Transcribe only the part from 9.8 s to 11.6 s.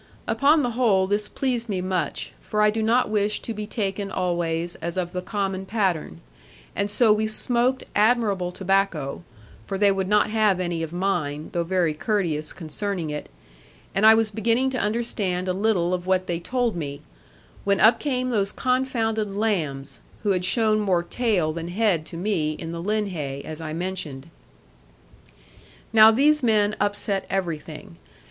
would not have any of mine,